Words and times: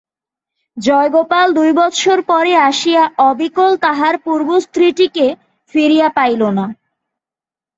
জয়গোপাল 0.77 1.47
দুই 1.53 1.71
বৎসর 1.73 2.19
পরে 2.21 2.53
আসিয়া 2.69 3.03
অবিকল 3.29 3.71
তাহার 3.77 4.15
পূর্ব 4.25 4.49
স্ত্রীটিকে 4.59 5.25
ফিরিয়া 5.73 6.07
পাইল 6.17 6.41
না। 6.57 6.65